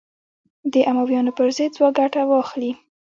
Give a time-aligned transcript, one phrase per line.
[0.73, 2.71] د امویانو پر ضد ځواک ګټه واخلي